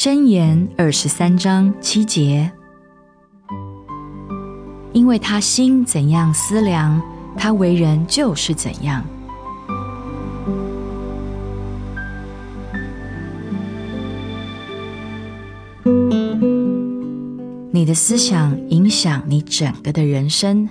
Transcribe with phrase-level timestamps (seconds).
[0.00, 2.50] 箴言二十三章七节，
[4.94, 7.02] 因为他心怎样思量，
[7.36, 9.04] 他为人就是怎样。
[17.70, 20.66] 你的思想影响你整个的人生，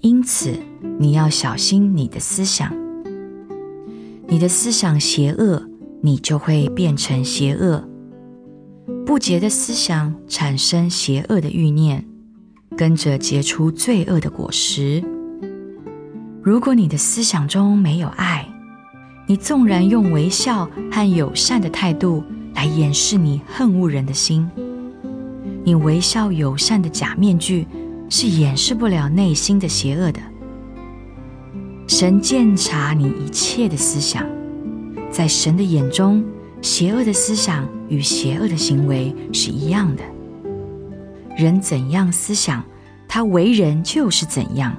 [0.00, 0.58] 因此
[0.98, 2.74] 你要小心你的思想。
[4.26, 5.62] 你的思想邪恶，
[6.00, 7.88] 你就会变成邪恶。
[9.06, 12.04] 不洁的思想产生邪恶的欲念，
[12.76, 15.02] 跟着结出罪恶的果实。
[16.42, 18.46] 如果你的思想中没有爱，
[19.26, 24.48] 你纵然用微笑和友善的态度来掩饰你恨恶人的心，
[25.64, 27.66] 你微笑友善的假面具
[28.08, 30.20] 是掩饰不了内心的邪恶的。
[31.88, 34.24] 神鉴察你一切的思想，
[35.10, 36.24] 在神的眼中。
[36.62, 40.02] 邪恶的思想与邪恶的行为是一样的。
[41.36, 42.62] 人怎样思想，
[43.08, 44.76] 他为人就是怎样。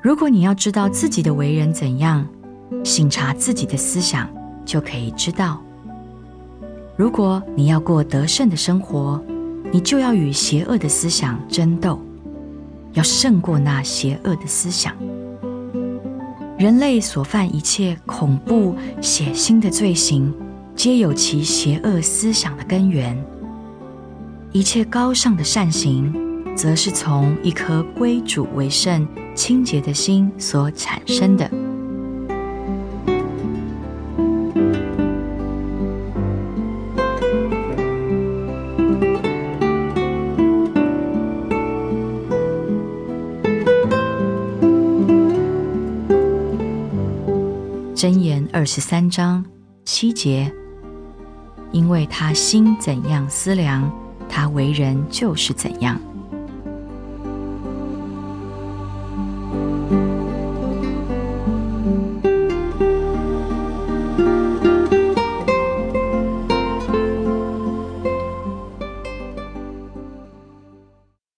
[0.00, 2.26] 如果你要知道自己的为人怎样，
[2.84, 4.28] 醒察自己的思想，
[4.64, 5.60] 就可以知道。
[6.96, 9.20] 如果你要过得胜的生活，
[9.72, 12.00] 你就要与邪恶的思想争斗，
[12.92, 14.94] 要胜过那邪恶的思想。
[16.56, 20.32] 人类所犯一切恐怖、血腥的罪行。
[20.78, 23.20] 皆有其邪恶思想的根源。
[24.52, 26.14] 一切高尚的善行，
[26.54, 31.50] 则是从一颗归主为圣、清洁的心所产生的。
[47.96, 49.44] 箴言二十三章
[49.84, 50.48] 七节。
[51.72, 53.90] 因为他心怎样思量，
[54.28, 56.00] 他为人就是怎样。